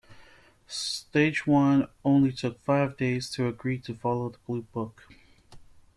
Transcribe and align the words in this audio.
Stage 0.65 1.43
I 1.47 1.87
only 2.03 2.31
took 2.31 2.59
five 2.63 2.97
days 2.97 3.29
to 3.35 3.47
agree 3.47 3.77
to 3.81 3.93
follow 3.93 4.29
the 4.29 4.39
Blue 4.47 4.63
Book. 4.63 5.07